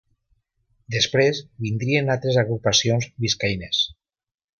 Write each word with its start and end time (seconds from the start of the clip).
Després 0.95 1.41
vindrien 1.65 2.09
altres 2.13 2.39
agrupacions 2.45 3.09
biscaïnes. 3.27 3.83